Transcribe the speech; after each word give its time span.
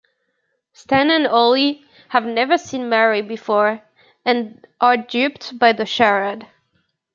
Stan 0.73 1.11
and 1.11 1.27
Ollie 1.27 1.85
have 2.09 2.25
never 2.25 2.57
seen 2.57 2.89
Mary 2.89 3.21
before, 3.21 3.83
and 4.25 4.65
are 4.81 4.97
duped 4.97 5.59
by 5.59 5.73
the 5.73 5.85
charade. 5.85 6.47